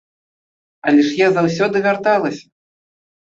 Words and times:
Але 0.91 1.01
ж 1.09 1.11
я 1.17 1.27
заўсёды 1.35 1.77
вярталася. 1.87 2.45